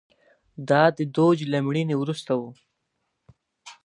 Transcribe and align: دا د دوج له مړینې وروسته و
دا 0.69 0.83
د 0.97 0.99
دوج 1.15 1.37
له 1.51 1.57
مړینې 1.65 1.95
وروسته 1.97 2.31
و 2.39 2.41